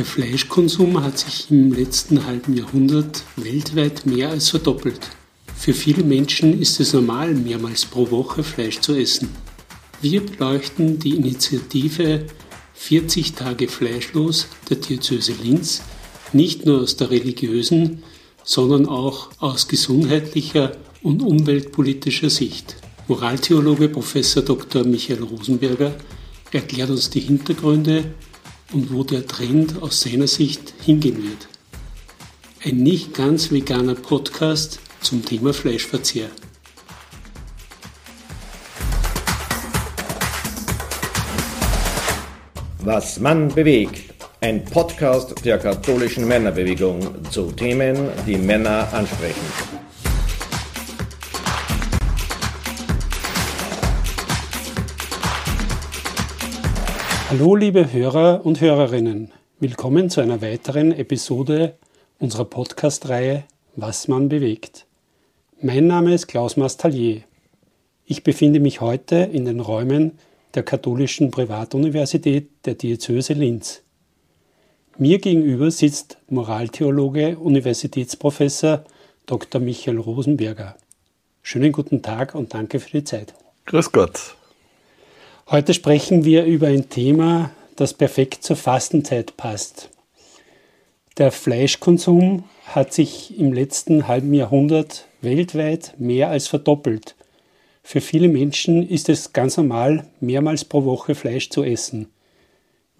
[0.00, 4.98] Der Fleischkonsum hat sich im letzten halben Jahrhundert weltweit mehr als verdoppelt.
[5.54, 9.28] Für viele Menschen ist es normal, mehrmals pro Woche Fleisch zu essen.
[10.00, 12.24] Wir beleuchten die Initiative
[12.72, 15.82] 40 Tage Fleischlos der Diözese Linz
[16.32, 18.02] nicht nur aus der religiösen,
[18.42, 22.76] sondern auch aus gesundheitlicher und umweltpolitischer Sicht.
[23.06, 24.14] Moraltheologe Prof.
[24.46, 24.82] Dr.
[24.84, 25.94] Michael Rosenberger
[26.52, 28.14] erklärt uns die Hintergründe
[28.72, 31.48] und wo der Trend aus seiner Sicht hingehen wird.
[32.64, 36.28] Ein nicht ganz veganer Podcast zum Thema Fleischverzehr.
[42.82, 44.14] Was Mann bewegt.
[44.40, 49.89] Ein Podcast der katholischen Männerbewegung zu Themen, die Männer ansprechen.
[57.30, 59.30] Hallo liebe Hörer und Hörerinnen,
[59.60, 61.76] willkommen zu einer weiteren Episode
[62.18, 63.44] unserer Podcast-Reihe
[63.76, 64.84] Was man bewegt.
[65.62, 67.20] Mein Name ist Klaus Mastallier.
[68.04, 70.18] Ich befinde mich heute in den Räumen
[70.54, 73.82] der Katholischen Privatuniversität der Diözese Linz.
[74.98, 78.82] Mir gegenüber sitzt Moraltheologe, Universitätsprofessor
[79.26, 79.60] Dr.
[79.60, 80.74] Michael Rosenberger.
[81.42, 83.34] Schönen guten Tag und danke für die Zeit.
[83.66, 84.34] Grüß Gott.
[85.50, 89.90] Heute sprechen wir über ein Thema, das perfekt zur Fastenzeit passt.
[91.18, 97.16] Der Fleischkonsum hat sich im letzten halben Jahrhundert weltweit mehr als verdoppelt.
[97.82, 102.06] Für viele Menschen ist es ganz normal, mehrmals pro Woche Fleisch zu essen.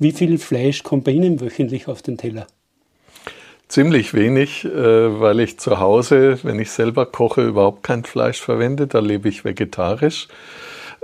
[0.01, 2.49] Wie viel Fleisch kommt bei Ihnen wöchentlich auf den Teller?
[3.69, 8.89] Ziemlich wenig, äh, weil ich zu Hause, wenn ich selber koche, überhaupt kein Fleisch verwende.
[8.89, 10.27] Da lebe ich vegetarisch.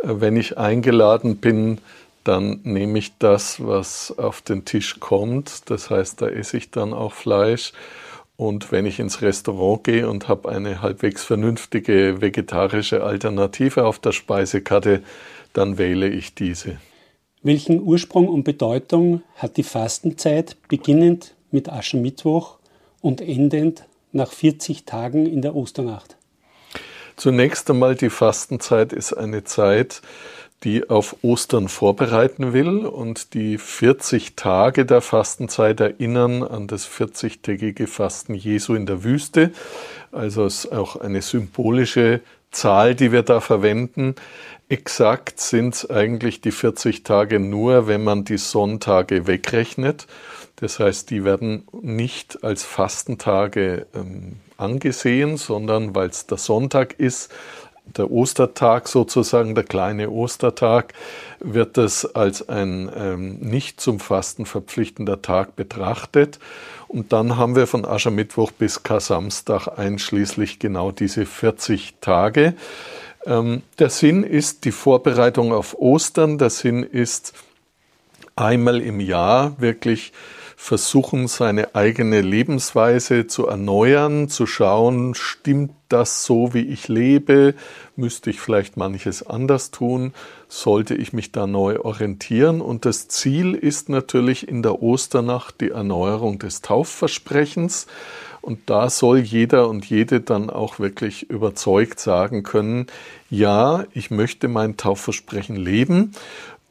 [0.03, 1.79] Wenn ich eingeladen bin,
[2.25, 5.71] dann nehme ich das, was auf den Tisch kommt.
[5.71, 7.73] Das heißt, da esse ich dann auch Fleisch.
[8.37, 14.13] Und wenn ich ins Restaurant gehe und habe eine halbwegs vernünftige vegetarische Alternative auf der
[14.13, 15.03] Speisekarte,
[15.53, 16.79] dann wähle ich diese.
[17.43, 22.59] Welchen Ursprung und Bedeutung hat die Fastenzeit beginnend mit Aschermittwoch
[23.01, 26.16] und endend nach 40 Tagen in der Osternacht?
[27.17, 30.03] Zunächst einmal, die Fastenzeit ist eine Zeit,
[30.65, 37.87] die auf Ostern vorbereiten will und die 40 Tage der Fastenzeit erinnern an das 40-tägige
[37.87, 39.53] Fasten Jesu in der Wüste.
[40.13, 44.15] Also ist auch eine symbolische Zahl, die wir da verwenden.
[44.69, 50.07] Exakt sind es eigentlich die 40 Tage nur, wenn man die Sonntage wegrechnet.
[50.57, 57.31] Das heißt, die werden nicht als Fastentage ähm, angesehen, sondern weil es der Sonntag ist,
[57.97, 60.93] der Ostertag sozusagen, der kleine Ostertag,
[61.41, 66.39] wird es als ein ähm, nicht zum Fasten verpflichtender Tag betrachtet.
[66.89, 72.55] Und dann haben wir von Aschermittwoch bis Kar-Samstag einschließlich genau diese 40 Tage.
[73.25, 76.39] Ähm, der Sinn ist die Vorbereitung auf Ostern.
[76.39, 77.35] Der Sinn ist
[78.35, 80.13] einmal im Jahr wirklich
[80.57, 87.55] versuchen, seine eigene Lebensweise zu erneuern, zu schauen, stimmt das so, wie ich lebe?
[87.95, 90.13] Müsste ich vielleicht manches anders tun?
[90.49, 92.61] Sollte ich mich da neu orientieren?
[92.63, 97.87] Und das Ziel ist natürlich in der Osternacht die Erneuerung des Taufversprechens.
[98.41, 102.87] Und da soll jeder und jede dann auch wirklich überzeugt sagen können,
[103.29, 106.13] ja, ich möchte mein Taufversprechen leben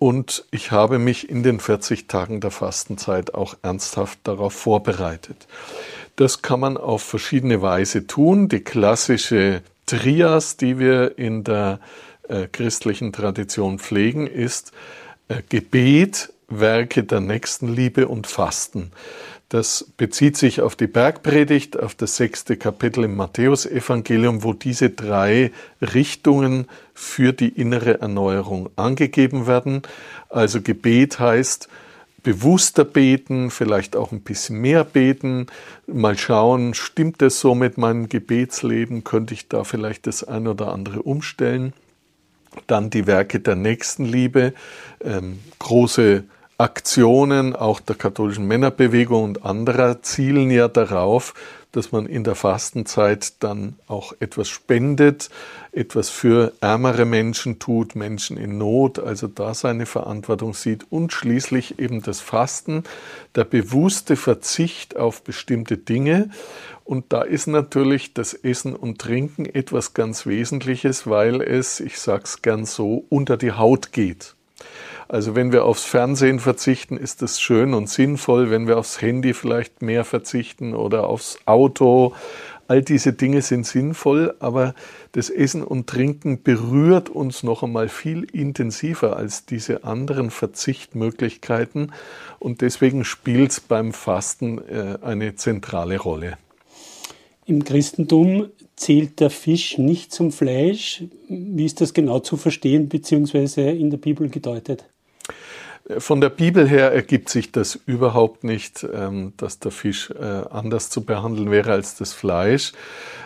[0.05, 5.47] und ich habe mich in den 40 Tagen der Fastenzeit auch ernsthaft darauf vorbereitet.
[6.15, 8.47] Das kann man auf verschiedene Weise tun.
[8.47, 11.79] Die klassische Trias, die wir in der
[12.29, 14.73] äh, christlichen Tradition pflegen, ist
[15.27, 18.91] äh, Gebet, Werke der Nächstenliebe und Fasten.
[19.49, 25.51] Das bezieht sich auf die Bergpredigt, auf das sechste Kapitel im Matthäusevangelium, wo diese drei
[25.81, 29.83] Richtungen für die innere Erneuerung angegeben werden.
[30.29, 31.69] Also Gebet heißt,
[32.23, 35.45] bewusster beten, vielleicht auch ein bisschen mehr beten,
[35.85, 40.73] mal schauen, stimmt es so mit meinem Gebetsleben, könnte ich da vielleicht das ein oder
[40.73, 41.73] andere umstellen.
[42.65, 44.53] Dann die Werke der Nächstenliebe,
[45.03, 46.23] ähm, große
[46.57, 51.33] Aktionen auch der katholischen Männerbewegung und anderer zielen ja darauf,
[51.73, 55.29] dass man in der Fastenzeit dann auch etwas spendet,
[55.73, 61.77] etwas für ärmere Menschen tut, Menschen in Not, also da seine Verantwortung sieht und schließlich
[61.77, 62.85] eben das Fasten,
[63.35, 66.29] der bewusste Verzicht auf bestimmte Dinge.
[66.85, 72.41] Und da ist natürlich das Essen und Trinken etwas ganz Wesentliches, weil es, ich sag's
[72.41, 74.35] gern so, unter die Haut geht.
[75.07, 78.49] Also wenn wir aufs Fernsehen verzichten, ist das schön und sinnvoll.
[78.49, 82.13] Wenn wir aufs Handy vielleicht mehr verzichten oder aufs Auto,
[82.67, 84.73] all diese Dinge sind sinnvoll, aber
[85.11, 91.91] das Essen und Trinken berührt uns noch einmal viel intensiver als diese anderen Verzichtmöglichkeiten
[92.39, 96.37] und deswegen spielt es beim Fasten äh, eine zentrale Rolle.
[97.45, 101.03] Im Christentum zählt der Fisch nicht zum Fleisch.
[101.29, 103.69] Wie ist das genau zu verstehen bzw.
[103.69, 104.85] in der Bibel gedeutet?
[105.99, 110.89] Von der Bibel her ergibt sich das überhaupt nicht, ähm, dass der Fisch äh, anders
[110.89, 112.71] zu behandeln wäre als das Fleisch,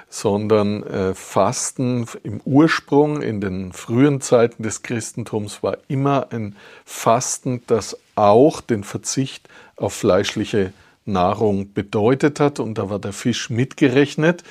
[0.09, 7.61] sondern äh, Fasten im Ursprung, in den frühen Zeiten des Christentums, war immer ein Fasten,
[7.67, 9.47] das auch den Verzicht
[9.77, 10.73] auf fleischliche
[11.05, 12.59] Nahrung bedeutet hat.
[12.59, 14.43] Und da war der Fisch mitgerechnet.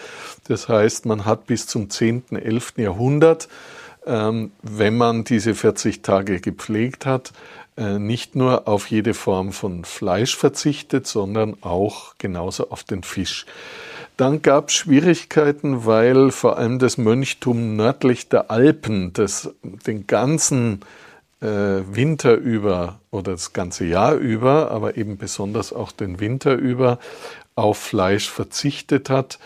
[0.47, 2.75] Das heißt, man hat bis zum 10., 11.
[2.79, 3.49] Jahrhundert,
[4.07, 7.33] ähm, wenn man diese 40 Tage gepflegt hat,
[7.79, 13.47] nicht nur auf jede Form von Fleisch verzichtet, sondern auch genauso auf den Fisch.
[14.17, 20.81] Dann gab es Schwierigkeiten, weil vor allem das Mönchtum nördlich der Alpen das den ganzen
[21.41, 26.99] äh, Winter über oder das ganze Jahr über, aber eben besonders auch den Winter über
[27.55, 29.39] auf Fleisch verzichtet hat.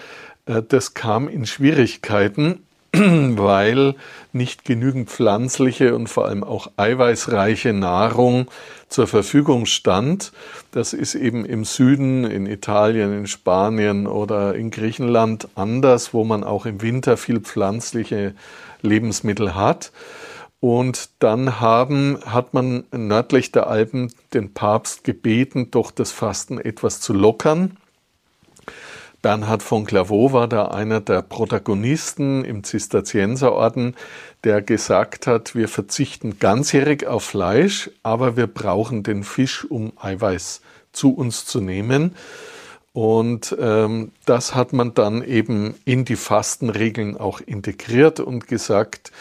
[0.47, 2.63] Äh, das kam in Schwierigkeiten
[2.95, 3.95] weil
[4.33, 8.51] nicht genügend pflanzliche und vor allem auch eiweißreiche Nahrung
[8.89, 10.33] zur Verfügung stand.
[10.73, 16.45] Das ist eben im Süden, in Italien, in Spanien oder in Griechenland anders, wo man
[16.45, 18.35] auch im Winter viel pflanzliche
[18.83, 19.91] Lebensmittel hat.
[20.61, 27.01] Und dann haben, hat man nördlich der Alpen den Papst gebeten, doch das Fasten etwas
[27.01, 27.79] zu lockern.
[29.23, 33.95] Bernhard von Clairvaux war da einer der Protagonisten im Zisterzienserorden,
[34.43, 40.61] der gesagt hat, wir verzichten ganzjährig auf Fleisch, aber wir brauchen den Fisch, um Eiweiß
[40.93, 42.17] zu uns zu nehmen.
[42.93, 49.13] Und ähm, das hat man dann eben in die Fastenregeln auch integriert und gesagt,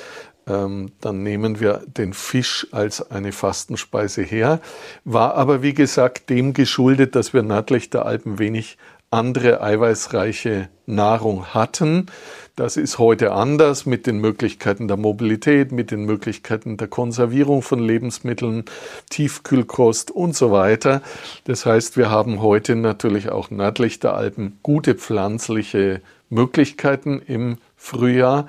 [0.48, 4.60] ähm, dann nehmen wir den Fisch als eine Fastenspeise her.
[5.06, 8.78] War aber, wie gesagt, dem geschuldet, dass wir nördlich der Alpen wenig
[9.12, 12.08] andere eiweißreiche Nahrung hatten.
[12.56, 17.80] Das ist heute anders mit den Möglichkeiten der Mobilität, mit den Möglichkeiten der Konservierung von
[17.80, 18.66] Lebensmitteln,
[19.10, 21.02] Tiefkühlkost und so weiter.
[21.44, 28.48] Das heißt, wir haben heute natürlich auch nördlich der Alpen gute pflanzliche Möglichkeiten im Frühjahr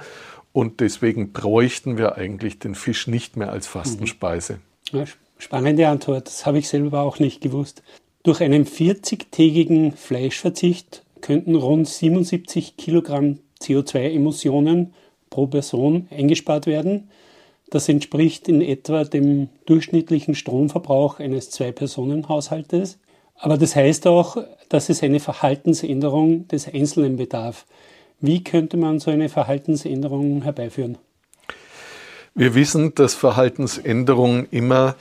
[0.53, 4.59] und deswegen bräuchten wir eigentlich den Fisch nicht mehr als Fastenspeise.
[4.93, 5.05] Ja,
[5.39, 7.83] spannende Antwort, das habe ich selber auch nicht gewusst.
[8.25, 14.95] Durch einen 40-tägigen Fleischverzicht könnten rund 77 Kilogramm CO2-Emissionen
[15.29, 17.09] pro Person eingespart werden.
[17.71, 23.01] Das entspricht in etwa dem durchschnittlichen Stromverbrauch eines Zwei-Personen-Haushaltes.
[23.35, 24.37] Aber das heißt auch,
[24.69, 27.67] dass es eine Verhaltensänderung des Einzelnen bedarf.
[28.21, 30.97] Wie könnte man so eine Verhaltensänderung herbeiführen?
[32.35, 34.95] Wir wissen, dass Verhaltensänderungen immer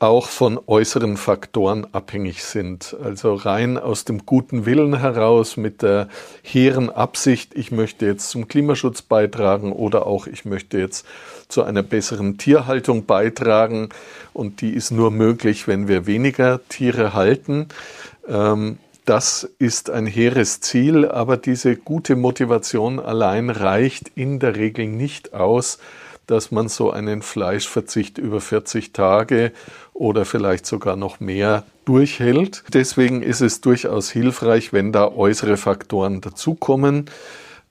[0.00, 2.96] auch von äußeren Faktoren abhängig sind.
[3.02, 6.08] Also rein aus dem guten Willen heraus mit der
[6.42, 11.04] hehren Absicht, ich möchte jetzt zum Klimaschutz beitragen oder auch ich möchte jetzt
[11.48, 13.88] zu einer besseren Tierhaltung beitragen.
[14.32, 17.68] Und die ist nur möglich, wenn wir weniger Tiere halten.
[18.28, 24.86] Ähm, das ist ein hehres Ziel, aber diese gute Motivation allein reicht in der Regel
[24.86, 25.78] nicht aus,
[26.28, 29.52] dass man so einen Fleischverzicht über 40 Tage
[29.98, 32.62] oder vielleicht sogar noch mehr durchhält.
[32.72, 37.06] Deswegen ist es durchaus hilfreich, wenn da äußere Faktoren dazukommen.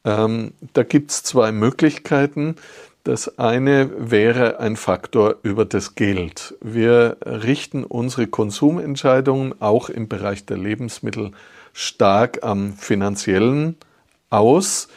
[0.04, 2.56] Ähm, da gibt es zwei Möglichkeiten.
[3.06, 6.56] Das eine wäre ein Faktor über das Geld.
[6.62, 11.32] Wir richten unsere Konsumentscheidungen auch im Bereich der Lebensmittel
[11.72, 13.78] stark am finanziellen
[14.30, 14.90] aus.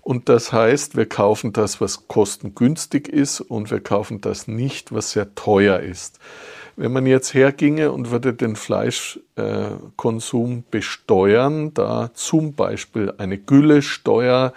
[0.00, 5.10] Und das heißt, wir kaufen das, was kostengünstig ist und wir kaufen das nicht, was
[5.10, 6.18] sehr teuer ist.
[6.80, 14.54] Wenn man jetzt herginge und würde den Fleischkonsum besteuern, da zum Beispiel eine Güllesteuer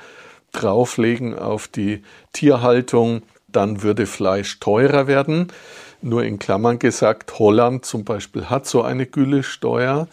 [0.53, 2.01] drauflegen auf die
[2.31, 5.51] Tierhaltung, dann würde Fleisch teurer werden.
[6.01, 10.07] Nur in Klammern gesagt, Holland zum Beispiel hat so eine Güllesteuer.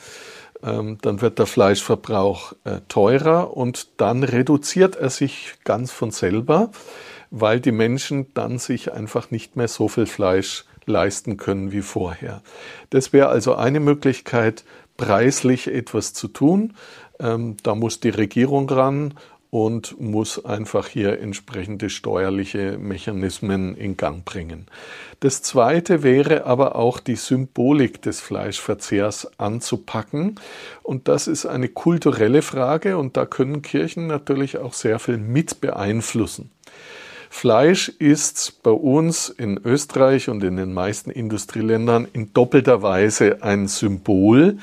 [0.65, 6.73] Ähm, dann wird der Fleischverbrauch äh, teurer und dann reduziert er sich ganz von selber,
[7.31, 12.43] weil die Menschen dann sich einfach nicht mehr so viel Fleisch leisten können wie vorher.
[12.91, 14.65] Das wäre also eine Möglichkeit,
[14.97, 16.75] preislich etwas zu tun.
[17.19, 19.15] Ähm, da muss die Regierung ran
[19.51, 24.67] und muss einfach hier entsprechende steuerliche Mechanismen in Gang bringen.
[25.19, 30.37] Das Zweite wäre aber auch die Symbolik des Fleischverzehrs anzupacken.
[30.83, 35.61] Und das ist eine kulturelle Frage und da können Kirchen natürlich auch sehr viel mit
[35.61, 36.51] beeinflussen.
[37.31, 43.67] Fleisch ist bei uns in Österreich und in den meisten Industrieländern in doppelter Weise ein
[43.67, 44.59] Symbol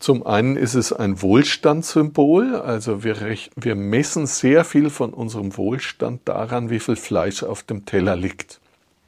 [0.00, 6.22] zum einen ist es ein Wohlstandssymbol, also wir, wir messen sehr viel von unserem Wohlstand
[6.24, 8.60] daran, wie viel Fleisch auf dem Teller liegt.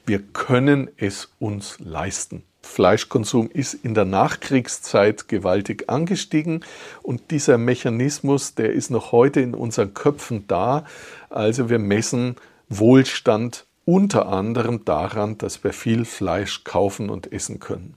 [0.04, 2.42] Wir können es uns leisten.
[2.60, 6.62] Fleischkonsum ist in der Nachkriegszeit gewaltig angestiegen
[7.02, 10.84] und dieser Mechanismus, der ist noch heute in unseren Köpfen da.
[11.30, 12.36] Also wir messen
[12.78, 17.94] Wohlstand unter anderem daran, dass wir viel Fleisch kaufen und essen können.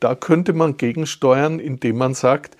[0.00, 2.56] Da könnte man gegensteuern, indem man sagt,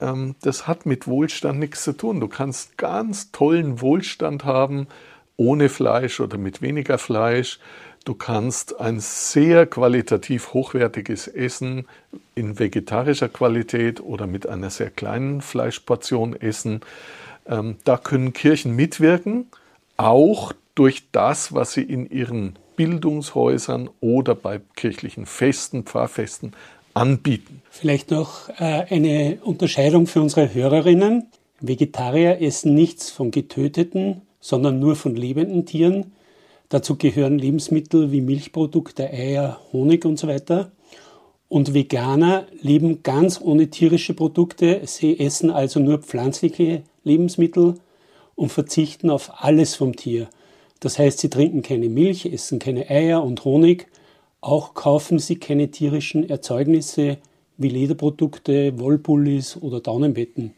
[0.00, 2.20] ähm, das hat mit Wohlstand nichts zu tun.
[2.20, 4.88] Du kannst ganz tollen Wohlstand haben
[5.36, 7.58] ohne Fleisch oder mit weniger Fleisch.
[8.04, 11.86] Du kannst ein sehr qualitativ hochwertiges Essen
[12.34, 16.80] in vegetarischer Qualität oder mit einer sehr kleinen Fleischportion essen.
[17.46, 19.46] Ähm, da können Kirchen mitwirken,
[19.96, 26.52] auch durch das, was sie in ihren Bildungshäusern oder bei kirchlichen Festen, Pfarrfesten
[26.94, 27.62] anbieten.
[27.70, 31.26] Vielleicht noch äh, eine Unterscheidung für unsere Hörerinnen.
[31.60, 36.12] Vegetarier essen nichts von getöteten, sondern nur von lebenden Tieren.
[36.68, 40.72] Dazu gehören Lebensmittel wie Milchprodukte, Eier, Honig und so weiter.
[41.48, 44.80] Und Veganer leben ganz ohne tierische Produkte.
[44.86, 47.74] Sie essen also nur pflanzliche Lebensmittel
[48.34, 50.28] und verzichten auf alles vom Tier.
[50.82, 53.86] Das heißt, sie trinken keine Milch, essen keine Eier und Honig.
[54.40, 57.18] Auch kaufen sie keine tierischen Erzeugnisse
[57.56, 60.54] wie Lederprodukte, Wollpullis oder Daunenbetten.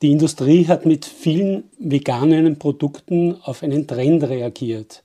[0.00, 5.02] Die Industrie hat mit vielen veganen Produkten auf einen Trend reagiert.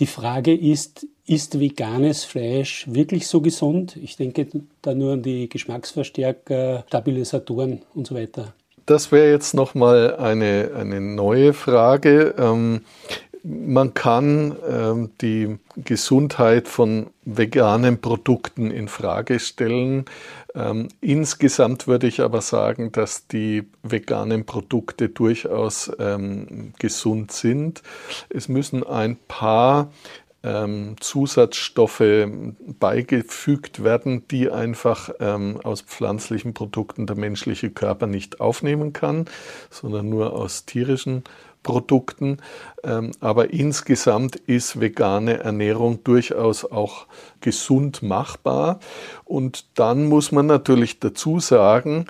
[0.00, 3.96] Die Frage ist, ist veganes Fleisch wirklich so gesund?
[4.02, 4.48] Ich denke
[4.82, 8.52] da nur an die Geschmacksverstärker, Stabilisatoren und so weiter.
[8.86, 12.34] Das wäre jetzt nochmal eine, eine neue Frage.
[12.36, 12.82] Ähm,
[13.44, 20.06] man kann ähm, die Gesundheit von veganen Produkten in Frage stellen.
[20.54, 27.82] Ähm, insgesamt würde ich aber sagen, dass die veganen Produkte durchaus ähm, gesund sind.
[28.30, 29.92] Es müssen ein paar
[30.42, 32.26] ähm, Zusatzstoffe
[32.80, 39.26] beigefügt werden, die einfach ähm, aus pflanzlichen Produkten der menschliche Körper nicht aufnehmen kann,
[39.70, 41.24] sondern nur aus tierischen
[41.64, 42.36] Produkten.
[42.84, 47.08] Ähm, aber insgesamt ist vegane Ernährung durchaus auch
[47.40, 48.78] gesund machbar.
[49.24, 52.06] Und dann muss man natürlich dazu sagen,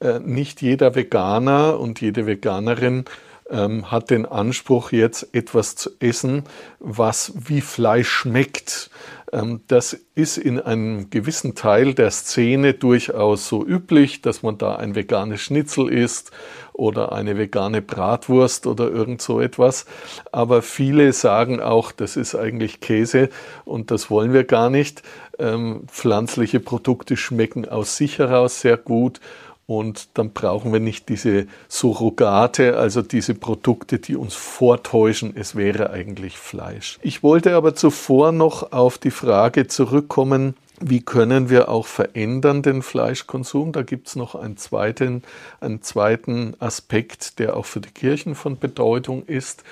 [0.00, 3.04] äh, nicht jeder Veganer und jede Veganerin
[3.50, 6.44] ähm, hat den Anspruch, jetzt etwas zu essen,
[6.78, 8.90] was wie Fleisch schmeckt.
[9.32, 14.76] Ähm, das ist in einem gewissen Teil der Szene durchaus so üblich, dass man da
[14.76, 16.30] ein veganes Schnitzel isst
[16.72, 19.86] oder eine vegane Bratwurst oder irgend so etwas.
[20.32, 23.30] Aber viele sagen auch, das ist eigentlich Käse
[23.64, 25.02] und das wollen wir gar nicht.
[25.38, 29.20] Ähm, pflanzliche Produkte schmecken aus sich heraus sehr gut
[29.68, 35.90] und dann brauchen wir nicht diese Surrogate, also diese Produkte, die uns vortäuschen, es wäre
[35.90, 36.98] eigentlich Fleisch.
[37.02, 42.80] Ich wollte aber zuvor noch auf die Frage zurückkommen, wie können wir auch verändern den
[42.80, 43.72] Fleischkonsum?
[43.72, 45.22] Da gibt es noch einen zweiten,
[45.60, 49.64] einen zweiten Aspekt, der auch für die Kirchen von Bedeutung ist.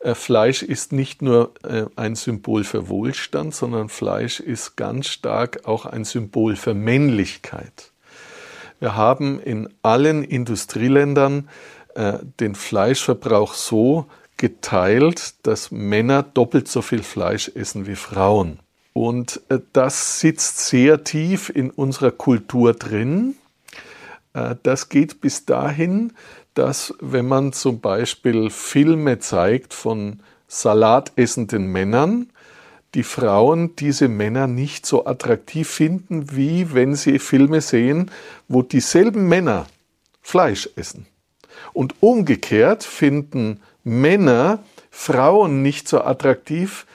[0.00, 5.66] Äh, Fleisch ist nicht nur äh, ein Symbol für Wohlstand, sondern Fleisch ist ganz stark
[5.66, 7.89] auch ein Symbol für Männlichkeit.
[8.80, 11.48] Wir haben in allen Industrieländern
[11.94, 14.06] äh, den Fleischverbrauch so
[14.38, 18.58] geteilt, dass Männer doppelt so viel Fleisch essen wie Frauen.
[18.94, 23.36] Und äh, das sitzt sehr tief in unserer Kultur drin.
[24.32, 26.14] Äh, das geht bis dahin,
[26.54, 32.30] dass wenn man zum Beispiel Filme zeigt von salatessenden Männern,
[32.94, 38.10] die Frauen diese Männer nicht so attraktiv finden, wie wenn sie Filme sehen,
[38.48, 39.66] wo dieselben Männer
[40.22, 41.06] Fleisch essen.
[41.72, 46.86] Und umgekehrt finden Männer Frauen nicht so attraktiv,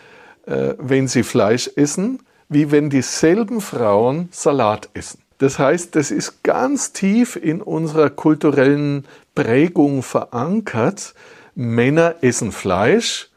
[0.46, 5.20] äh, wenn sie Fleisch essen, wie wenn dieselben Frauen Salat essen.
[5.38, 11.14] Das heißt, das ist ganz tief in unserer kulturellen Prägung verankert.
[11.56, 13.30] Männer essen Fleisch,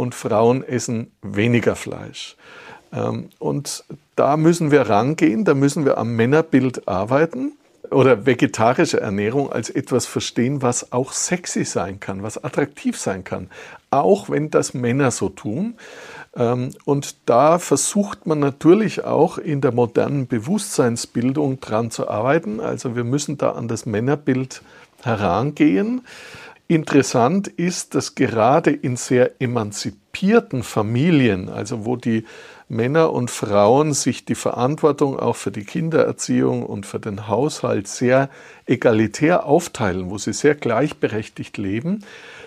[0.00, 2.36] und Frauen essen weniger Fleisch.
[2.92, 3.84] Ähm, und
[4.16, 7.52] da müssen wir rangehen, da müssen wir am Männerbild arbeiten.
[7.90, 13.50] oder vegetarische Ernährung als etwas verstehen, was auch sexy sein kann, was attraktiv sein kann,
[13.90, 15.74] auch wenn das Männer so tun.
[16.36, 22.60] Ähm, und da versucht man natürlich auch in der modernen Bewusstseinsbildung dran zu arbeiten.
[22.60, 24.62] Also wir müssen da an das Männerbild
[25.02, 26.02] herangehen.
[26.70, 32.24] Interessant ist, dass gerade in sehr emanzipierten Familien, also wo die
[32.68, 38.30] Männer und Frauen sich die Verantwortung auch für die Kindererziehung und für den Haushalt sehr
[38.66, 42.04] egalitär aufteilen, wo sie sehr gleichberechtigt leben,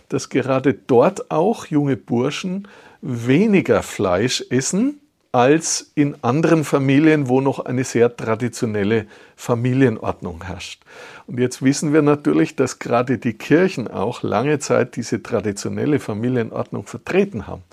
[0.08, 2.70] dass gerade dort auch junge Burschen
[3.02, 5.02] weniger Fleisch essen
[5.34, 10.84] als in anderen Familien, wo noch eine sehr traditionelle Familienordnung herrscht.
[11.26, 16.86] Und jetzt wissen wir natürlich, dass gerade die Kirchen auch lange Zeit diese traditionelle Familienordnung
[16.86, 17.64] vertreten haben.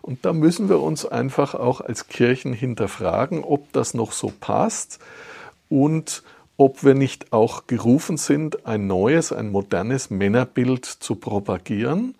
[0.00, 4.98] Und da müssen wir uns einfach auch als Kirchen hinterfragen, ob das noch so passt
[5.68, 6.22] und
[6.56, 12.14] ob wir nicht auch gerufen sind, ein neues, ein modernes Männerbild zu propagieren.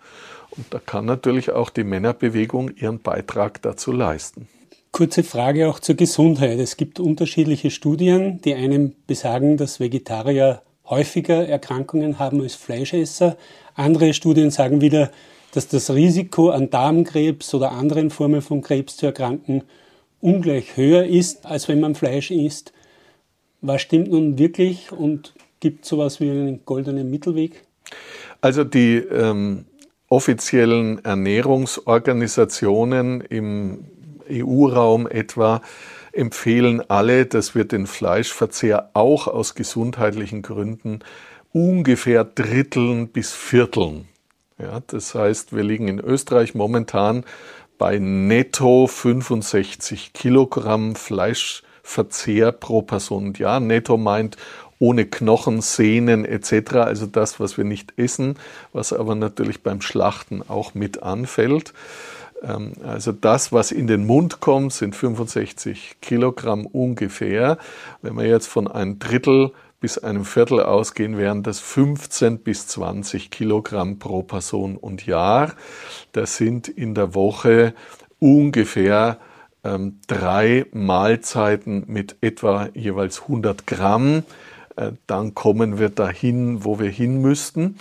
[0.51, 4.47] Und da kann natürlich auch die Männerbewegung ihren Beitrag dazu leisten.
[4.91, 6.59] Kurze Frage auch zur Gesundheit.
[6.59, 8.41] Es gibt unterschiedliche Studien.
[8.41, 13.37] Die einen besagen, dass Vegetarier häufiger Erkrankungen haben als Fleischesser.
[13.75, 15.09] Andere Studien sagen wieder,
[15.53, 19.63] dass das Risiko an Darmkrebs oder anderen Formen von Krebs zu erkranken
[20.19, 22.73] ungleich höher ist, als wenn man Fleisch isst.
[23.61, 27.63] Was stimmt nun wirklich und gibt es sowas wie einen goldenen Mittelweg?
[28.41, 29.63] Also die ähm,
[30.09, 33.85] offiziellen Ernährungsorganisationen im
[34.31, 35.61] EU-Raum etwa
[36.13, 40.99] empfehlen alle, dass wir den Fleischverzehr auch aus gesundheitlichen Gründen
[41.53, 44.07] ungefähr dritteln bis vierteln.
[44.57, 47.23] Ja, das heißt, wir liegen in Österreich momentan
[47.77, 53.59] bei netto 65 Kilogramm Fleischverzehr pro Person und Jahr.
[53.59, 54.37] Netto meint
[54.77, 58.37] ohne Knochen, Sehnen etc., also das, was wir nicht essen,
[58.73, 61.73] was aber natürlich beim Schlachten auch mit anfällt.
[62.43, 67.57] Ähm, also das, was in den Mund kommt, sind 65 Kilogramm ungefähr.
[68.01, 73.31] Wenn wir jetzt von einem Drittel bis einem Viertel ausgehen, wären das 15 bis 20
[73.31, 75.53] Kilogramm pro Person und Jahr.
[76.11, 77.73] Das sind in der Woche
[78.19, 79.17] ungefähr
[79.63, 84.23] ähm, drei Mahlzeiten mit etwa jeweils 100 Gramm.
[84.75, 87.77] Äh, dann kommen wir dahin, wo wir hin müssten.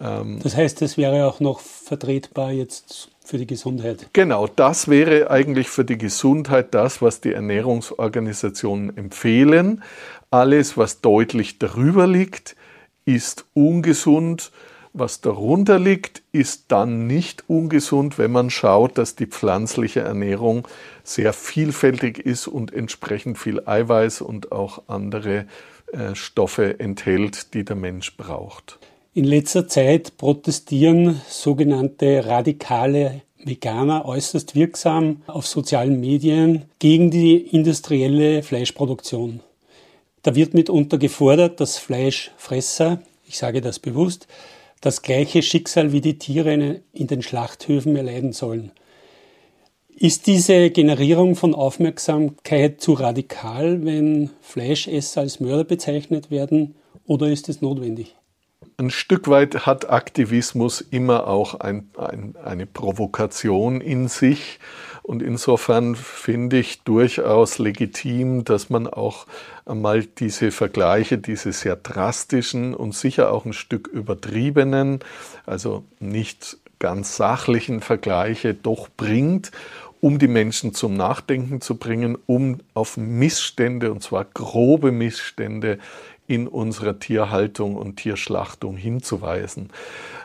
[0.00, 4.08] Ähm, das heißt, es wäre auch noch vertretbar jetzt für die Gesundheit.
[4.12, 9.82] Genau, das wäre eigentlich für die Gesundheit das, was die Ernährungsorganisationen empfehlen.
[10.30, 12.56] Alles, was deutlich darüber liegt,
[13.04, 14.50] ist ungesund.
[14.92, 20.66] Was darunter liegt, ist dann nicht ungesund, wenn man schaut, dass die pflanzliche Ernährung
[21.04, 25.46] sehr vielfältig ist und entsprechend viel Eiweiß und auch andere
[25.92, 28.80] äh, Stoffe enthält, die der Mensch braucht.
[29.12, 38.44] In letzter Zeit protestieren sogenannte radikale Veganer äußerst wirksam auf sozialen Medien gegen die industrielle
[38.44, 39.40] Fleischproduktion.
[40.22, 44.28] Da wird mitunter gefordert, dass Fleischfresser, ich sage das bewusst,
[44.80, 48.70] das gleiche Schicksal wie die Tiere in den Schlachthöfen erleiden sollen.
[49.88, 57.48] Ist diese Generierung von Aufmerksamkeit zu radikal, wenn Fleischesser als Mörder bezeichnet werden, oder ist
[57.48, 58.14] es notwendig?
[58.80, 64.58] Ein Stück weit hat Aktivismus immer auch ein, ein, eine Provokation in sich.
[65.02, 69.26] Und insofern finde ich durchaus legitim, dass man auch
[69.66, 75.00] einmal diese Vergleiche, diese sehr drastischen und sicher auch ein Stück übertriebenen,
[75.46, 79.50] also nicht ganz sachlichen Vergleiche doch bringt,
[80.00, 85.78] um die Menschen zum Nachdenken zu bringen, um auf Missstände, und zwar grobe Missstände
[86.30, 89.70] in unserer Tierhaltung und Tierschlachtung hinzuweisen.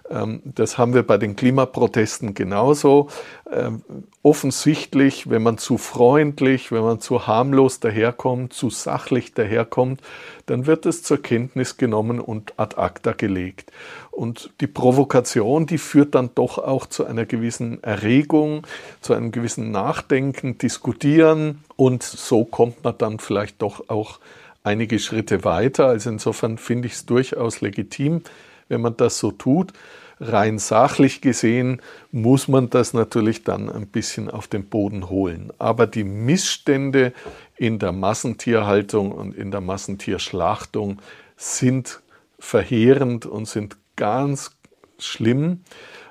[0.08, 3.10] Ähm, das haben wir bei den Klimaprotesten genauso.
[3.52, 3.82] Ähm,
[4.22, 10.00] offensichtlich, wenn man zu freundlich, wenn man zu harmlos daherkommt, zu sachlich daherkommt,
[10.46, 13.72] dann wird es zur Kenntnis genommen und ad acta gelegt.
[14.12, 18.68] Und die Provokation, die führt dann doch auch zu einer gewissen Erregung,
[19.02, 24.20] zu einem gewissen Nachdenken, Diskutieren und so kommt man dann vielleicht doch auch
[24.66, 25.88] einige Schritte weiter.
[25.88, 28.22] Also insofern finde ich es durchaus legitim,
[28.68, 29.74] wenn man das so tut.
[30.20, 35.52] Rein sachlich gesehen muss man das natürlich dann ein bisschen auf den Boden holen.
[35.58, 37.14] Aber die Missstände
[37.58, 41.02] in der Massentierhaltung und in der Massentierschlachtung
[41.36, 42.02] sind
[42.40, 44.52] verheerend und sind ganz
[44.98, 45.62] schlimm.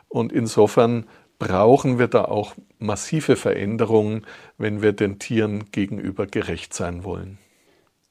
[0.08, 1.06] Und insofern
[1.38, 4.26] brauchen wir da auch massive Veränderungen,
[4.58, 7.38] wenn wir den Tieren gegenüber gerecht sein wollen.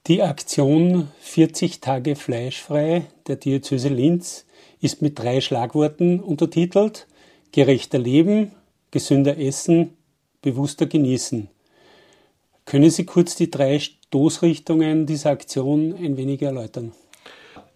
[0.06, 4.46] Die Aktion 40 Tage fleischfrei der Diözese Linz
[4.82, 7.08] ist mit drei Schlagworten untertitelt.
[7.54, 8.52] Gerechter Leben,
[8.92, 9.92] gesünder Essen,
[10.42, 11.48] bewusster Genießen.
[12.66, 16.92] Können Sie kurz die drei Stoßrichtungen dieser Aktion ein wenig erläutern?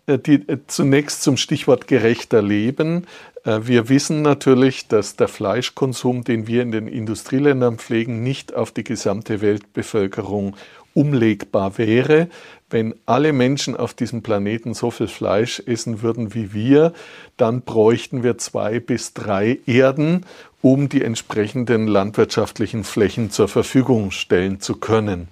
[0.05, 3.07] Äh, die, äh, zunächst zum Stichwort gerechter Leben.
[3.45, 8.71] Äh, wir wissen natürlich, dass der Fleischkonsum, den wir in den Industrieländern pflegen, nicht auf
[8.71, 10.57] die gesamte Weltbevölkerung
[10.97, 12.27] umlegbar wäre.
[12.71, 16.91] Wenn alle Menschen auf diesem Planeten so viel Fleisch essen würden wie wir,
[17.37, 20.25] dann bräuchten wir zwei bis drei Erden,
[20.63, 25.27] um die entsprechenden landwirtschaftlichen Flächen zur Verfügung stellen zu können.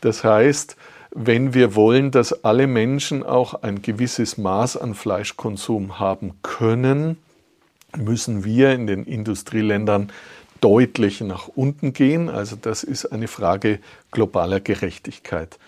[0.00, 0.76] Das heißt,
[1.10, 7.18] wenn wir wollen, dass alle Menschen auch ein gewisses Maß an Fleischkonsum haben können,
[7.96, 10.12] müssen wir in den Industrieländern
[10.60, 12.28] deutlich nach unten gehen.
[12.28, 13.78] Also das ist eine Frage
[14.10, 15.58] globaler Gerechtigkeit.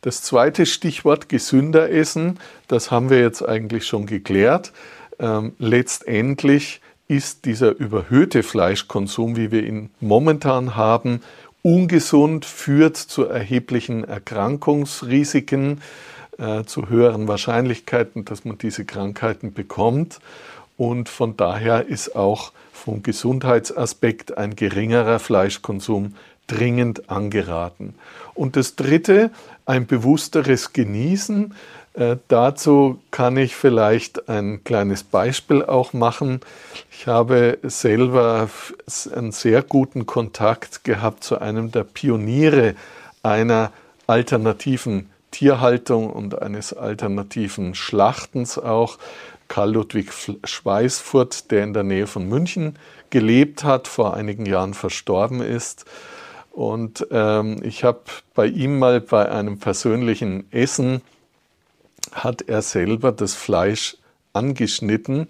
[0.00, 4.72] Das zweite Stichwort gesünder essen, das haben wir jetzt eigentlich schon geklärt.
[5.18, 11.22] Ähm, letztendlich ist dieser überhöhte Fleischkonsum, wie wir ihn momentan haben,
[11.62, 15.80] ungesund, führt zu erheblichen Erkrankungsrisiken,
[16.38, 20.20] äh, zu höheren Wahrscheinlichkeiten, dass man diese Krankheiten bekommt.
[20.76, 22.52] Und von daher ist auch
[22.84, 26.16] vom Gesundheitsaspekt ein geringerer Fleischkonsum
[26.46, 27.94] dringend angeraten.
[28.34, 29.30] Und das Dritte,
[29.64, 31.54] ein bewussteres Genießen.
[31.94, 36.40] Äh, dazu kann ich vielleicht ein kleines Beispiel auch machen.
[36.90, 38.50] Ich habe selber
[39.14, 42.74] einen sehr guten Kontakt gehabt zu einem der Pioniere
[43.22, 43.72] einer
[44.06, 48.98] alternativen Tierhaltung und eines alternativen Schlachtens auch.
[49.48, 50.12] Karl Ludwig
[50.44, 52.78] Schweißfurt, der in der Nähe von München
[53.10, 55.86] gelebt hat, vor einigen Jahren verstorben ist.
[56.52, 58.02] Und ähm, ich habe
[58.34, 61.02] bei ihm mal bei einem persönlichen Essen,
[62.12, 63.96] hat er selber das Fleisch
[64.34, 65.26] angeschnitten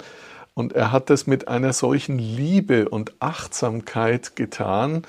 [0.52, 5.02] und er hat das mit einer solchen Liebe und Achtsamkeit getan,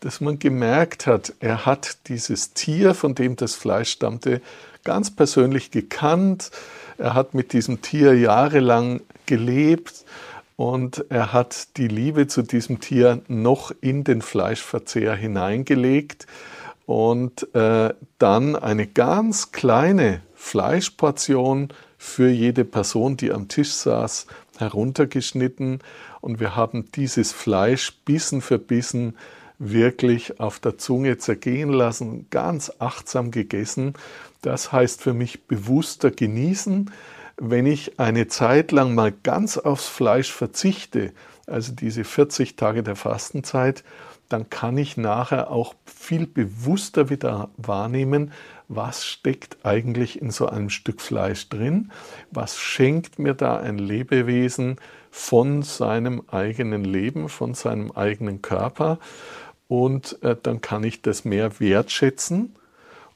[0.00, 4.40] dass man gemerkt hat, er hat dieses Tier, von dem das Fleisch stammte,
[4.84, 6.50] ganz persönlich gekannt,
[6.98, 10.04] er hat mit diesem Tier jahrelang gelebt
[10.56, 16.26] und er hat die Liebe zu diesem Tier noch in den Fleischverzehr hineingelegt
[16.84, 24.26] und äh, dann eine ganz kleine Fleischportion für jede Person, die am Tisch saß,
[24.58, 25.80] heruntergeschnitten.
[26.20, 29.16] Und wir haben dieses Fleisch Bissen für Bissen
[29.60, 33.94] wirklich auf der Zunge zergehen lassen, ganz achtsam gegessen
[34.42, 36.90] das heißt für mich bewusster genießen.
[37.36, 41.12] Wenn ich eine Zeit lang mal ganz aufs Fleisch verzichte,
[41.46, 43.84] also diese 40 Tage der Fastenzeit,
[44.28, 48.32] dann kann ich nachher auch viel bewusster wieder wahrnehmen,
[48.68, 51.90] was steckt eigentlich in so einem Stück Fleisch drin,
[52.30, 54.76] was schenkt mir da ein Lebewesen
[55.10, 59.00] von seinem eigenen Leben, von seinem eigenen Körper
[59.70, 62.56] und äh, dann kann ich das mehr wertschätzen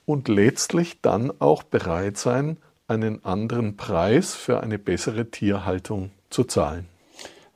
[0.07, 6.87] und letztlich dann auch bereit sein, einen anderen Preis für eine bessere Tierhaltung zu zahlen.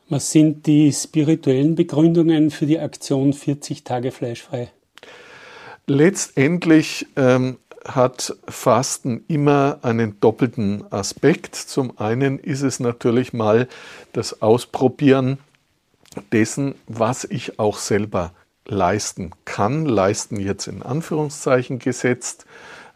[0.09, 4.73] Was sind die spirituellen Begründungen für die Aktion 40 Tage fleischfrei?
[5.87, 11.55] Letztendlich ähm, hat Fasten immer einen doppelten Aspekt.
[11.55, 13.69] Zum einen ist es natürlich mal
[14.13, 15.39] das Ausprobieren
[16.33, 18.33] dessen, was ich auch selber
[18.69, 19.87] leisten kann.
[19.87, 22.47] Leisten jetzt in Anführungszeichen gesetzt,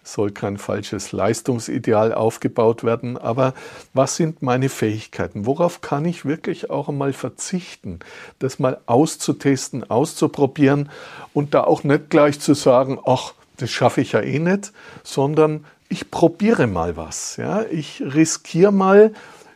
[0.05, 3.55] soll kein falsches Leistungsideal aufgebaut werden, aber
[3.95, 5.47] was sind meine Fähigkeiten?
[5.47, 8.01] Worauf kann ich wirklich auch einmal verzichten?
[8.39, 10.91] Das mal auszutesten, auszuprobieren
[11.33, 14.73] und da auch nicht gleich zu sagen, ach, das schaffe ich ja eh nicht,
[15.05, 17.37] sondern ich probiere mal was.
[17.37, 17.63] Ja?
[17.71, 19.13] Ich riskiere mal,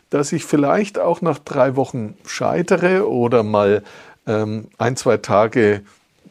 [0.09, 3.83] dass ich vielleicht auch nach drei Wochen scheitere oder mal
[4.27, 5.81] ähm, ein, zwei Tage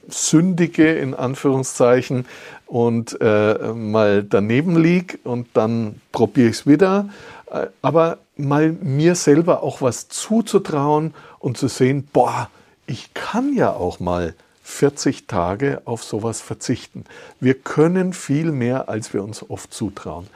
[0.09, 2.27] sündige in Anführungszeichen
[2.67, 7.09] und äh, mal daneben liege und dann probiere ich es wieder.
[7.51, 12.51] Äh, aber mal mir selber auch was zuzutrauen und zu sehen, boah,
[12.87, 17.05] ich kann ja auch mal 40 Tage auf sowas verzichten.
[17.41, 20.27] Wir können viel mehr, als wir uns oft zutrauen.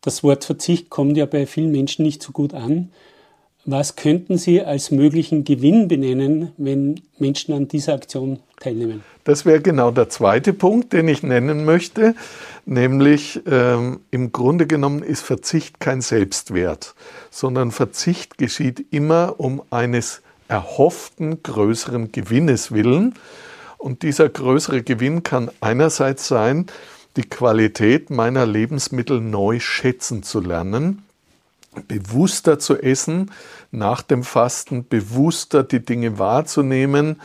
[0.00, 2.90] Das Wort Verzicht kommt ja bei vielen Menschen nicht so gut an.
[3.64, 9.04] Was könnten Sie als möglichen Gewinn benennen, wenn Menschen an dieser Aktion teilnehmen?
[9.22, 12.16] Das wäre genau der zweite Punkt, den ich nennen möchte,
[12.66, 16.96] nämlich ähm, im Grunde genommen ist Verzicht kein Selbstwert,
[17.30, 23.14] sondern Verzicht geschieht immer um eines erhofften größeren Gewinnes willen.
[23.78, 26.66] Und dieser größere Gewinn kann einerseits sein,
[27.16, 31.02] die Qualität meiner Lebensmittel neu schätzen zu lernen,
[31.88, 33.30] bewusster zu essen,
[33.70, 37.20] nach dem Fasten bewusster die Dinge wahrzunehmen,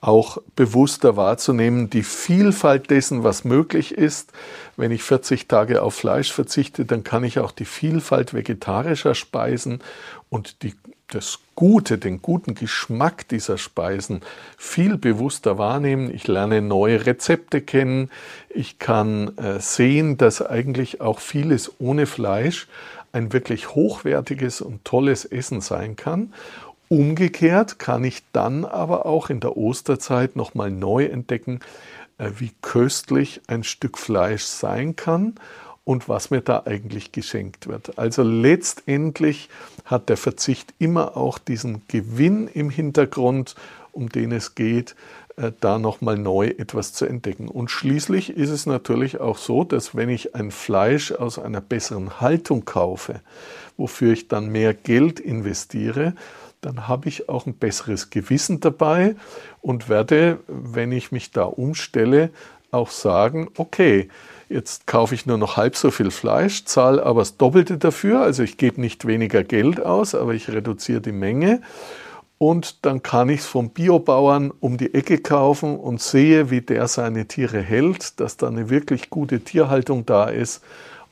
[0.00, 4.32] auch bewusster wahrzunehmen, die Vielfalt dessen, was möglich ist.
[4.76, 9.80] Wenn ich 40 Tage auf Fleisch verzichte, dann kann ich auch die Vielfalt vegetarischer Speisen
[10.28, 10.74] und die,
[11.08, 14.20] das Gute, den guten Geschmack dieser Speisen
[14.56, 16.14] viel bewusster wahrnehmen.
[16.14, 18.10] Ich lerne neue Rezepte kennen.
[18.50, 22.68] Ich kann äh, sehen, dass eigentlich auch vieles ohne Fleisch
[23.12, 26.32] ein wirklich hochwertiges und tolles Essen sein kann.
[26.88, 31.60] Umgekehrt kann ich dann aber auch in der Osterzeit nochmal neu entdecken,
[32.16, 35.34] äh, wie köstlich ein Stück Fleisch sein kann
[35.84, 37.98] und was mir da eigentlich geschenkt wird.
[37.98, 39.48] Also letztendlich
[39.84, 43.54] hat der Verzicht immer auch diesen Gewinn im Hintergrund,
[43.92, 44.94] um den es geht,
[45.60, 47.48] da nochmal neu etwas zu entdecken.
[47.48, 52.20] Und schließlich ist es natürlich auch so, dass wenn ich ein Fleisch aus einer besseren
[52.20, 53.20] Haltung kaufe,
[53.76, 56.14] wofür ich dann mehr Geld investiere,
[56.60, 59.14] dann habe ich auch ein besseres Gewissen dabei
[59.62, 62.30] und werde, wenn ich mich da umstelle,
[62.70, 64.08] auch sagen, okay,
[64.48, 68.42] jetzt kaufe ich nur noch halb so viel Fleisch, zahle aber das Doppelte dafür, also
[68.42, 71.62] ich gebe nicht weniger Geld aus, aber ich reduziere die Menge
[72.38, 76.86] und dann kann ich es vom Biobauern um die Ecke kaufen und sehe, wie der
[76.86, 80.62] seine Tiere hält, dass da eine wirklich gute Tierhaltung da ist.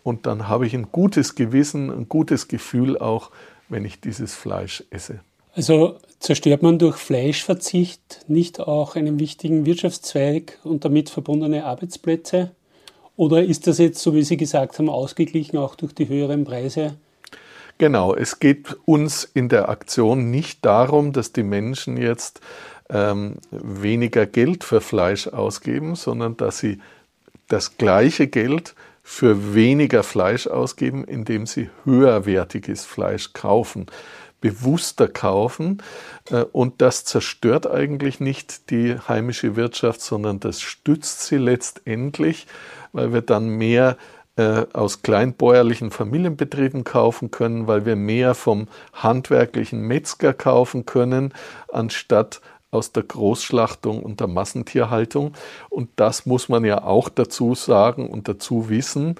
[0.04, 3.32] Und dann habe ich ein gutes Gewissen, ein gutes Gefühl auch,
[3.68, 5.18] wenn ich dieses Fleisch esse.
[5.52, 12.52] Also zerstört man durch Fleischverzicht nicht auch einen wichtigen Wirtschaftszweig und damit verbundene Arbeitsplätze?
[13.16, 16.98] Oder ist das jetzt, so wie Sie gesagt haben, ausgeglichen auch durch die höheren Preise?
[17.78, 22.40] Genau, es geht uns in der Aktion nicht darum, dass die Menschen jetzt
[22.88, 26.80] ähm, weniger Geld für Fleisch ausgeben, sondern dass sie
[27.48, 33.86] das gleiche Geld für weniger Fleisch ausgeben, indem sie höherwertiges Fleisch kaufen,
[34.40, 35.82] bewusster kaufen.
[36.30, 42.46] Äh, und das zerstört eigentlich nicht die heimische Wirtschaft, sondern das stützt sie letztendlich,
[42.92, 43.96] weil wir dann mehr
[44.36, 51.32] äh, aus kleinbäuerlichen Familienbetrieben kaufen können, weil wir mehr vom handwerklichen Metzger kaufen können,
[51.72, 55.32] anstatt aus der Großschlachtung und der Massentierhaltung.
[55.70, 59.14] Und das muss man ja auch dazu sagen und dazu wissen.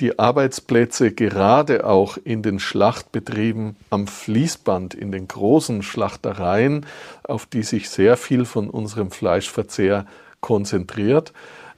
[0.00, 6.84] Die Arbeitsplätze gerade auch in den Schlachtbetrieben am Fließband, in den großen Schlachtereien,
[7.22, 10.06] auf die sich sehr viel von unserem Fleischverzehr
[10.40, 11.32] konzentriert,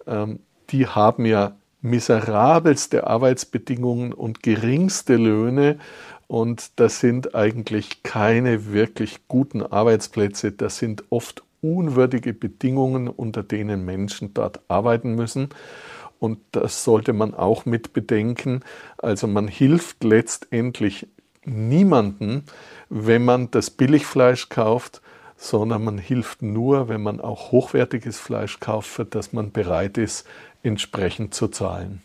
[0.07, 5.79] ähm, die haben ja miserabelste Arbeitsbedingungen und geringste Löhne.
[6.27, 10.53] Und das sind eigentlich keine wirklich guten Arbeitsplätze.
[10.53, 15.49] Das sind oft unwürdige Bedingungen, unter denen Menschen dort arbeiten müssen.
[16.19, 18.61] Und das sollte man auch mit bedenken.
[18.99, 21.07] Also man hilft letztendlich
[21.45, 22.45] niemanden,
[22.89, 25.01] wenn man das Billigfleisch kauft,
[25.37, 30.27] sondern man hilft nur, wenn man auch hochwertiges Fleisch kauft, für das man bereit ist,
[30.63, 32.03] entsprechend zu zahlen.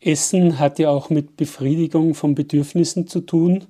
[0.00, 3.64] Essen hat ja auch mit Befriedigung von Bedürfnissen zu tun.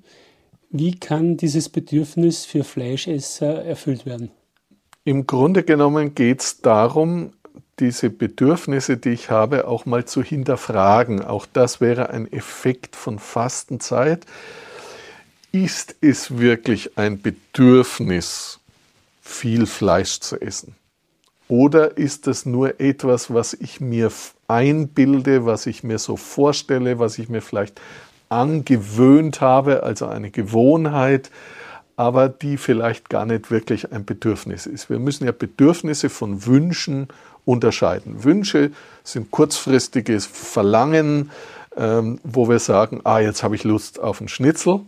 [0.70, 4.30] Wie kann dieses Bedürfnis für Fleischesser erfüllt werden?
[5.04, 7.32] Im Grunde genommen geht es darum,
[7.78, 11.22] diese Bedürfnisse, die ich habe, auch mal zu hinterfragen.
[11.22, 14.26] Auch das wäre ein Effekt von Fastenzeit.
[15.52, 18.60] Ist es wirklich ein Bedürfnis,
[19.20, 20.74] viel Fleisch zu essen?
[21.48, 24.10] Oder ist das nur etwas, was ich mir
[24.48, 27.80] einbilde, was ich mir so vorstelle, was ich mir vielleicht
[28.28, 31.30] angewöhnt habe, also eine Gewohnheit,
[31.96, 34.90] aber die vielleicht gar nicht wirklich ein Bedürfnis ist.
[34.90, 37.08] Wir müssen ja Bedürfnisse von Wünschen
[37.44, 38.24] unterscheiden.
[38.24, 38.72] Wünsche
[39.04, 41.30] sind kurzfristiges Verlangen,
[41.76, 44.80] ähm, wo wir sagen, ah, jetzt habe ich Lust auf einen Schnitzel.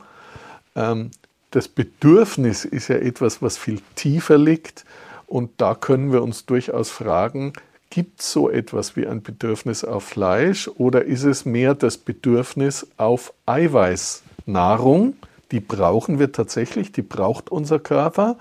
[0.75, 1.11] Ähm,
[1.51, 4.85] das Bedürfnis ist ja etwas, was viel tiefer liegt
[5.27, 7.53] und da können wir uns durchaus fragen,
[7.91, 12.87] gibt es so etwas wie ein Bedürfnis auf Fleisch oder ist es mehr das Bedürfnis
[12.97, 15.15] auf Eiweißnahrung?
[15.53, 18.37] Die brauchen wir tatsächlich, die braucht unser Körper,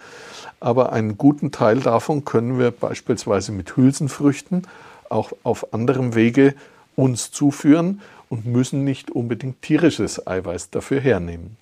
[0.59, 4.63] aber einen guten Teil davon können wir beispielsweise mit Hülsenfrüchten
[5.09, 6.55] auch auf anderem Wege
[6.95, 11.57] uns zuführen und müssen nicht unbedingt tierisches Eiweiß dafür hernehmen.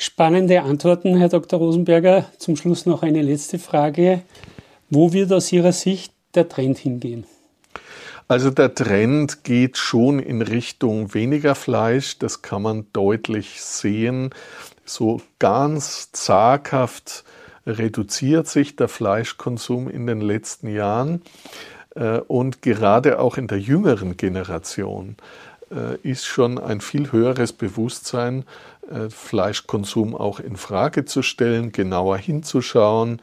[0.00, 1.58] Spannende Antworten, Herr Dr.
[1.58, 2.26] Rosenberger.
[2.38, 4.22] Zum Schluss noch eine letzte Frage.
[4.90, 7.24] Wo wird aus Ihrer Sicht der Trend hingehen?
[8.28, 14.30] Also der Trend geht schon in Richtung weniger Fleisch, das kann man deutlich sehen.
[14.84, 17.24] So ganz zaghaft
[17.66, 21.22] reduziert sich der Fleischkonsum in den letzten Jahren.
[21.96, 25.16] Äh, und gerade auch in der jüngeren Generation
[26.02, 28.44] ist schon ein viel höheres Bewusstsein,
[28.90, 33.20] äh, Fleischkonsum auch in Frage zu stellen, genauer hinzuschauen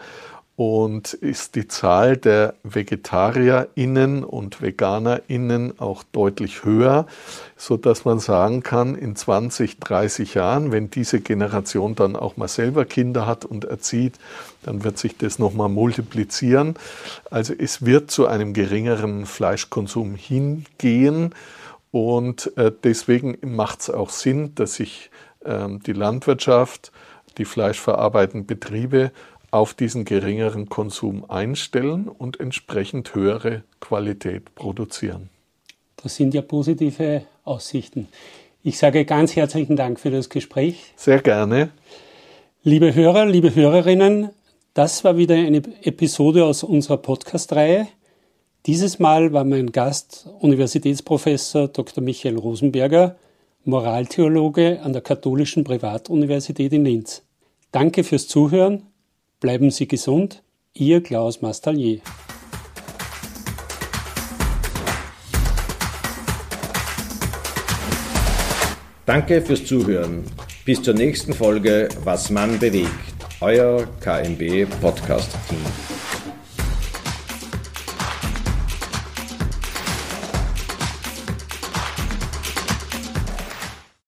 [0.55, 7.07] und ist die Zahl der VegetarierInnen und VeganerInnen auch deutlich höher,
[7.57, 12.47] so dass man sagen kann, in 20, 30 Jahren, wenn diese Generation dann auch mal
[12.47, 14.13] selber Kinder hat und erzieht,
[14.63, 16.75] dann wird sich das nochmal multiplizieren.
[17.29, 21.33] Also es wird zu einem geringeren Fleischkonsum hingehen
[21.95, 25.09] und äh, deswegen macht es auch Sinn, dass sich
[25.45, 26.91] ähm, die Landwirtschaft,
[27.37, 29.13] die fleischverarbeitenden Betriebe
[29.49, 35.29] auf diesen geringeren Konsum einstellen und entsprechend höhere Qualität produzieren.
[36.03, 38.09] Das sind ja positive Aussichten.
[38.61, 40.91] Ich sage ganz herzlichen Dank für das Gespräch.
[40.97, 41.69] Sehr gerne.
[42.61, 44.31] Liebe Hörer, liebe Hörerinnen,
[44.73, 47.87] das war wieder eine Episode aus unserer Podcast-Reihe.
[48.65, 52.03] Dieses Mal war mein Gast Universitätsprofessor Dr.
[52.03, 53.15] Michael Rosenberger,
[53.63, 57.21] Moraltheologe an der Katholischen Privatuniversität in Linz.
[57.71, 58.83] Danke fürs Zuhören
[59.39, 60.41] Bleiben Sie gesund,
[60.73, 61.99] Ihr Klaus Mastallier.
[69.05, 70.23] Danke fürs Zuhören.
[70.65, 72.89] Bis zur nächsten Folge Was man bewegt.
[73.41, 75.94] Euer KMB Podcast Team.